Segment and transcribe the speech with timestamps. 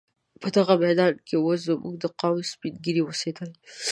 [0.41, 3.49] په دغه میدان کې اوس زموږ د قام سپین ږیري اوسېدل.